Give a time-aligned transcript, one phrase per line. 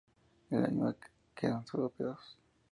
[0.49, 0.95] De la misma
[1.35, 2.35] quedan solo pedazos.